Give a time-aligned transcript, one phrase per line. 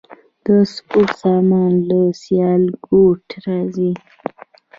[0.45, 3.91] د سپورت سامان له سیالکوټ راځي؟